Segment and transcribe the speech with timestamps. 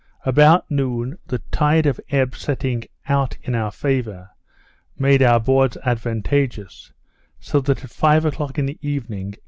[0.25, 4.31] About noon the tide of ebb setting out in our favour,
[4.97, 6.91] made our boards advantageous;
[7.39, 9.35] so that, at five o'clock in the evening.